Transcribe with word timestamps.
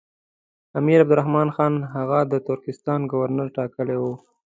امیر 0.79 0.99
عبدالرحمن 1.03 1.49
خان 1.55 1.73
هغه 1.95 2.19
د 2.31 2.33
ترکستان 2.47 2.99
ګورنر 3.11 3.47
ټاکلی 3.57 3.97
وو. 4.01 4.13